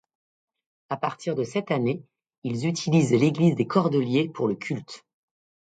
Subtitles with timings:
[0.89, 2.03] À partir de cette année,
[2.43, 5.05] ils utilisent l’église des cordeliers pour le culte.